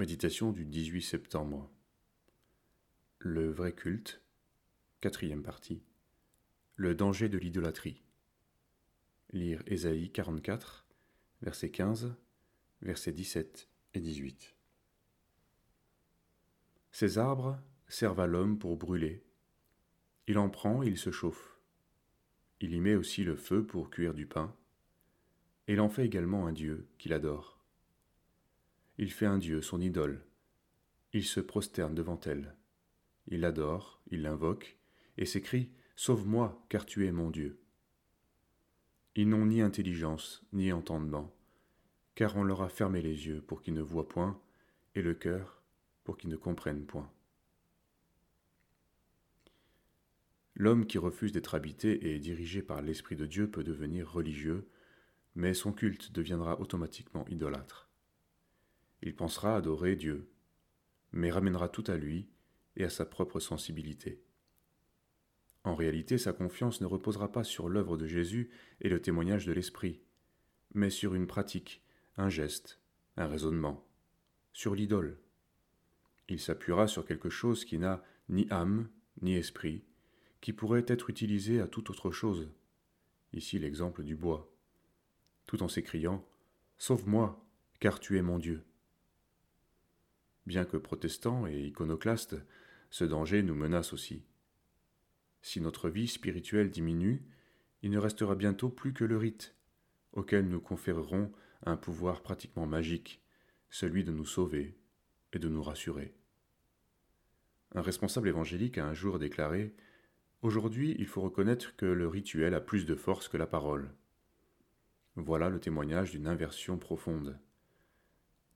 Méditation 0.00 0.50
du 0.50 0.64
18 0.64 1.02
septembre. 1.02 1.70
Le 3.20 3.48
vrai 3.48 3.72
culte. 3.72 4.20
Quatrième 5.00 5.44
partie. 5.44 5.84
Le 6.74 6.96
danger 6.96 7.28
de 7.28 7.38
l'idolâtrie. 7.38 8.02
Lire 9.30 9.62
Ésaïe 9.68 10.10
44, 10.10 10.84
versets 11.42 11.70
15, 11.70 12.12
versets 12.82 13.12
17 13.12 13.68
et 13.94 14.00
18. 14.00 14.56
Ces 16.90 17.18
arbres 17.18 17.60
servent 17.86 18.18
à 18.18 18.26
l'homme 18.26 18.58
pour 18.58 18.76
brûler. 18.76 19.22
Il 20.26 20.38
en 20.38 20.50
prend 20.50 20.82
et 20.82 20.88
il 20.88 20.98
se 20.98 21.12
chauffe. 21.12 21.60
Il 22.58 22.74
y 22.74 22.80
met 22.80 22.96
aussi 22.96 23.22
le 23.22 23.36
feu 23.36 23.64
pour 23.64 23.90
cuire 23.90 24.12
du 24.12 24.26
pain. 24.26 24.56
Et 25.68 25.74
il 25.74 25.80
en 25.80 25.88
fait 25.88 26.04
également 26.04 26.48
un 26.48 26.52
Dieu 26.52 26.88
qu'il 26.98 27.12
adore. 27.12 27.63
Il 28.98 29.10
fait 29.10 29.26
un 29.26 29.38
Dieu, 29.38 29.60
son 29.60 29.80
idole. 29.80 30.24
Il 31.12 31.24
se 31.24 31.40
prosterne 31.40 31.94
devant 31.94 32.20
elle. 32.24 32.54
Il 33.28 33.40
l'adore, 33.40 34.00
il 34.10 34.22
l'invoque, 34.22 34.78
et 35.16 35.26
s'écrie 35.26 35.70
Sauve-moi, 35.96 36.64
car 36.68 36.86
tu 36.86 37.06
es 37.06 37.12
mon 37.12 37.30
Dieu. 37.30 37.60
Ils 39.16 39.28
n'ont 39.28 39.46
ni 39.46 39.62
intelligence, 39.62 40.44
ni 40.52 40.72
entendement, 40.72 41.32
car 42.14 42.36
on 42.36 42.42
leur 42.42 42.62
a 42.62 42.68
fermé 42.68 43.00
les 43.00 43.26
yeux 43.26 43.40
pour 43.42 43.62
qu'ils 43.62 43.74
ne 43.74 43.80
voient 43.80 44.08
point, 44.08 44.40
et 44.94 45.02
le 45.02 45.14
cœur 45.14 45.62
pour 46.04 46.16
qu'ils 46.16 46.30
ne 46.30 46.36
comprennent 46.36 46.84
point. 46.84 47.10
L'homme 50.56 50.86
qui 50.86 50.98
refuse 50.98 51.32
d'être 51.32 51.54
habité 51.54 52.12
et 52.12 52.20
dirigé 52.20 52.62
par 52.62 52.80
l'Esprit 52.80 53.16
de 53.16 53.26
Dieu 53.26 53.50
peut 53.50 53.64
devenir 53.64 54.10
religieux, 54.10 54.68
mais 55.34 55.52
son 55.52 55.72
culte 55.72 56.12
deviendra 56.12 56.60
automatiquement 56.60 57.26
idolâtre. 57.28 57.88
Il 59.02 59.14
pensera 59.14 59.56
adorer 59.56 59.96
Dieu, 59.96 60.30
mais 61.12 61.30
ramènera 61.30 61.68
tout 61.68 61.84
à 61.86 61.96
lui 61.96 62.28
et 62.76 62.84
à 62.84 62.90
sa 62.90 63.04
propre 63.04 63.40
sensibilité. 63.40 64.22
En 65.64 65.74
réalité, 65.74 66.18
sa 66.18 66.32
confiance 66.32 66.80
ne 66.80 66.86
reposera 66.86 67.32
pas 67.32 67.44
sur 67.44 67.68
l'œuvre 67.68 67.96
de 67.96 68.06
Jésus 68.06 68.50
et 68.80 68.88
le 68.88 69.00
témoignage 69.00 69.46
de 69.46 69.52
l'Esprit, 69.52 70.02
mais 70.74 70.90
sur 70.90 71.14
une 71.14 71.26
pratique, 71.26 71.82
un 72.16 72.28
geste, 72.28 72.80
un 73.16 73.26
raisonnement, 73.26 73.86
sur 74.52 74.74
l'idole. 74.74 75.18
Il 76.28 76.40
s'appuiera 76.40 76.86
sur 76.86 77.06
quelque 77.06 77.30
chose 77.30 77.64
qui 77.64 77.78
n'a 77.78 78.02
ni 78.28 78.46
âme, 78.50 78.88
ni 79.22 79.36
esprit, 79.36 79.84
qui 80.40 80.52
pourrait 80.52 80.84
être 80.86 81.10
utilisé 81.10 81.60
à 81.60 81.68
toute 81.68 81.90
autre 81.90 82.10
chose. 82.10 82.50
Ici 83.32 83.58
l'exemple 83.58 84.02
du 84.02 84.16
bois. 84.16 84.50
Tout 85.46 85.62
en 85.62 85.68
s'écriant 85.68 86.26
Sauve-moi, 86.76 87.42
car 87.80 88.00
tu 88.00 88.18
es 88.18 88.22
mon 88.22 88.38
Dieu. 88.38 88.64
Bien 90.46 90.64
que 90.64 90.76
protestants 90.76 91.46
et 91.46 91.60
iconoclastes, 91.66 92.36
ce 92.90 93.04
danger 93.04 93.42
nous 93.42 93.54
menace 93.54 93.92
aussi. 93.92 94.24
Si 95.42 95.60
notre 95.60 95.88
vie 95.88 96.08
spirituelle 96.08 96.70
diminue, 96.70 97.22
il 97.82 97.90
ne 97.90 97.98
restera 97.98 98.34
bientôt 98.34 98.68
plus 98.68 98.92
que 98.92 99.04
le 99.04 99.16
rite, 99.16 99.54
auquel 100.12 100.48
nous 100.48 100.60
conférerons 100.60 101.32
un 101.66 101.76
pouvoir 101.76 102.22
pratiquement 102.22 102.66
magique, 102.66 103.22
celui 103.70 104.04
de 104.04 104.12
nous 104.12 104.24
sauver 104.24 104.76
et 105.32 105.38
de 105.38 105.48
nous 105.48 105.62
rassurer. 105.62 106.14
Un 107.74 107.82
responsable 107.82 108.28
évangélique 108.28 108.78
a 108.78 108.86
un 108.86 108.94
jour 108.94 109.18
déclaré 109.18 109.74
Aujourd'hui, 110.42 110.94
il 110.98 111.06
faut 111.06 111.22
reconnaître 111.22 111.74
que 111.74 111.86
le 111.86 112.06
rituel 112.06 112.54
a 112.54 112.60
plus 112.60 112.84
de 112.84 112.94
force 112.94 113.28
que 113.28 113.38
la 113.38 113.46
parole. 113.46 113.90
Voilà 115.16 115.48
le 115.48 115.58
témoignage 115.58 116.10
d'une 116.10 116.26
inversion 116.26 116.76
profonde. 116.76 117.38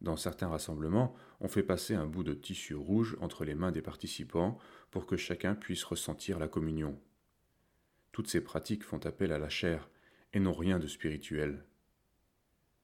Dans 0.00 0.16
certains 0.16 0.48
rassemblements, 0.48 1.14
on 1.40 1.48
fait 1.48 1.62
passer 1.62 1.94
un 1.94 2.06
bout 2.06 2.22
de 2.22 2.34
tissu 2.34 2.74
rouge 2.74 3.16
entre 3.20 3.44
les 3.44 3.54
mains 3.54 3.72
des 3.72 3.82
participants 3.82 4.58
pour 4.90 5.06
que 5.06 5.16
chacun 5.16 5.54
puisse 5.54 5.82
ressentir 5.82 6.38
la 6.38 6.48
communion. 6.48 7.00
Toutes 8.12 8.28
ces 8.28 8.40
pratiques 8.40 8.84
font 8.84 9.04
appel 9.04 9.32
à 9.32 9.38
la 9.38 9.48
chair 9.48 9.90
et 10.32 10.40
n'ont 10.40 10.54
rien 10.54 10.78
de 10.78 10.86
spirituel. 10.86 11.64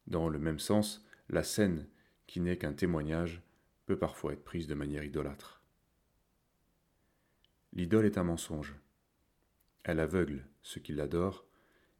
Dans 0.06 0.28
le 0.28 0.38
même 0.38 0.58
sens, 0.58 1.04
la 1.28 1.44
scène, 1.44 1.88
qui 2.26 2.40
n'est 2.40 2.58
qu'un 2.58 2.72
témoignage, 2.72 3.42
peut 3.86 3.98
parfois 3.98 4.32
être 4.32 4.44
prise 4.44 4.66
de 4.66 4.74
manière 4.74 5.04
idolâtre. 5.04 5.62
L'idole 7.72 8.06
est 8.06 8.18
un 8.18 8.24
mensonge. 8.24 8.74
Elle 9.82 10.00
aveugle 10.00 10.46
ceux 10.62 10.80
qui 10.80 10.92
l'adorent 10.92 11.44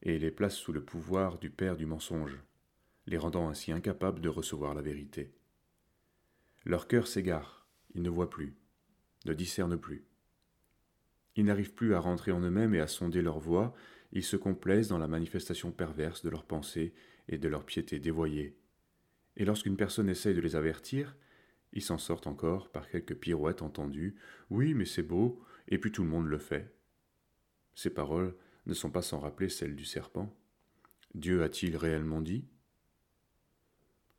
et 0.02 0.18
les 0.18 0.30
place 0.30 0.56
sous 0.56 0.72
le 0.72 0.84
pouvoir 0.84 1.38
du 1.38 1.50
père 1.50 1.76
du 1.76 1.86
mensonge 1.86 2.38
les 3.06 3.18
rendant 3.18 3.48
ainsi 3.48 3.72
incapables 3.72 4.20
de 4.20 4.28
recevoir 4.28 4.74
la 4.74 4.82
vérité. 4.82 5.32
Leur 6.64 6.88
cœur 6.88 7.06
s'égare, 7.06 7.66
ils 7.94 8.02
ne 8.02 8.10
voient 8.10 8.30
plus, 8.30 8.56
ne 9.26 9.34
discernent 9.34 9.78
plus. 9.78 10.04
Ils 11.36 11.44
n'arrivent 11.44 11.74
plus 11.74 11.94
à 11.94 12.00
rentrer 12.00 12.32
en 12.32 12.40
eux-mêmes 12.40 12.74
et 12.74 12.80
à 12.80 12.86
sonder 12.86 13.20
leur 13.20 13.38
voix, 13.38 13.74
ils 14.12 14.22
se 14.22 14.36
complaisent 14.36 14.88
dans 14.88 14.98
la 14.98 15.08
manifestation 15.08 15.72
perverse 15.72 16.22
de 16.22 16.30
leurs 16.30 16.44
pensées 16.44 16.94
et 17.28 17.38
de 17.38 17.48
leur 17.48 17.64
piété 17.64 17.98
dévoyée. 17.98 18.56
Et 19.36 19.44
lorsqu'une 19.44 19.76
personne 19.76 20.08
essaye 20.08 20.34
de 20.34 20.40
les 20.40 20.54
avertir, 20.56 21.16
ils 21.72 21.82
s'en 21.82 21.98
sortent 21.98 22.28
encore 22.28 22.70
par 22.70 22.88
quelques 22.88 23.16
pirouettes 23.16 23.62
entendues. 23.62 24.14
Oui, 24.48 24.74
mais 24.74 24.84
c'est 24.84 25.02
beau, 25.02 25.42
et 25.66 25.78
puis 25.78 25.90
tout 25.90 26.04
le 26.04 26.08
monde 26.08 26.28
le 26.28 26.38
fait. 26.38 26.72
Ces 27.74 27.90
paroles 27.90 28.36
ne 28.66 28.74
sont 28.74 28.90
pas 28.90 29.02
sans 29.02 29.18
rappeler 29.18 29.48
celles 29.48 29.74
du 29.74 29.84
serpent. 29.84 30.32
Dieu 31.14 31.42
a-t-il 31.42 31.76
réellement 31.76 32.20
dit? 32.20 32.46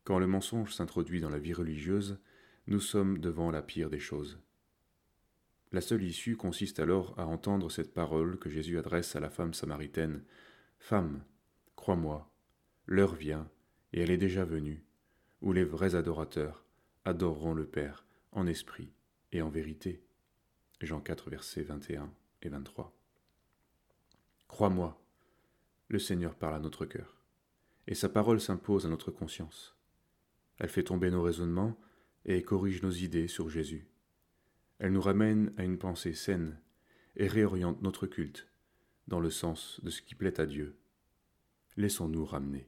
Quand 0.05 0.19
le 0.19 0.27
mensonge 0.27 0.73
s'introduit 0.73 1.19
dans 1.19 1.31
la 1.31 1.39
vie 1.39 1.53
religieuse, 1.53 2.19
nous 2.67 2.79
sommes 2.79 3.17
devant 3.17 3.51
la 3.51 3.63
pire 3.63 3.89
des 3.89 3.99
choses. 3.99 4.39
La 5.71 5.81
seule 5.81 6.03
issue 6.03 6.37
consiste 6.37 6.79
alors 6.79 7.19
à 7.19 7.25
entendre 7.25 7.69
cette 7.69 7.93
parole 7.93 8.37
que 8.37 8.49
Jésus 8.49 8.77
adresse 8.77 9.15
à 9.15 9.19
la 9.19 9.31
femme 9.31 9.53
samaritaine. 9.53 10.23
Femme, 10.77 11.23
crois-moi, 11.75 12.31
l'heure 12.85 13.15
vient, 13.15 13.49
et 13.93 14.01
elle 14.01 14.11
est 14.11 14.17
déjà 14.17 14.45
venue, 14.45 14.85
où 15.41 15.53
les 15.53 15.63
vrais 15.63 15.95
adorateurs 15.95 16.63
adoreront 17.03 17.55
le 17.55 17.65
Père 17.65 18.05
en 18.31 18.45
esprit 18.45 18.93
et 19.31 19.41
en 19.41 19.49
vérité. 19.49 20.03
Jean 20.81 21.01
4, 21.01 21.31
versets 21.31 21.63
21 21.63 22.13
et 22.43 22.49
23. 22.49 22.95
Crois-moi, 24.47 25.01
le 25.87 25.97
Seigneur 25.97 26.35
parle 26.35 26.55
à 26.55 26.59
notre 26.59 26.85
cœur, 26.85 27.21
et 27.87 27.95
sa 27.95 28.07
parole 28.07 28.39
s'impose 28.39 28.85
à 28.85 28.89
notre 28.89 29.09
conscience. 29.09 29.74
Elle 30.57 30.69
fait 30.69 30.83
tomber 30.83 31.11
nos 31.11 31.21
raisonnements 31.21 31.77
et 32.25 32.41
corrige 32.41 32.81
nos 32.81 32.91
idées 32.91 33.27
sur 33.27 33.49
Jésus. 33.49 33.87
Elle 34.79 34.93
nous 34.93 35.01
ramène 35.01 35.53
à 35.57 35.63
une 35.63 35.77
pensée 35.77 36.13
saine 36.13 36.59
et 37.15 37.27
réoriente 37.27 37.81
notre 37.81 38.07
culte 38.07 38.47
dans 39.07 39.19
le 39.19 39.29
sens 39.29 39.79
de 39.83 39.89
ce 39.89 40.01
qui 40.01 40.15
plaît 40.15 40.39
à 40.39 40.45
Dieu. 40.45 40.77
Laissons-nous 41.77 42.25
ramener. 42.25 42.67